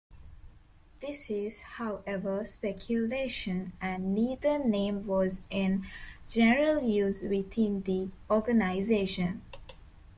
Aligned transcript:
This 0.99 1.29
is, 1.29 1.61
however, 1.61 2.43
speculation, 2.43 3.73
and 3.79 4.15
neither 4.15 4.57
name 4.57 5.05
was 5.05 5.41
in 5.51 5.85
general 6.27 6.81
use 6.81 7.21
within 7.21 7.83
the 7.83 8.09
organization. 8.27 9.43